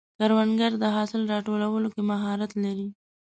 [0.19, 2.87] کروندګر د حاصل راټولولو کې مهارت لري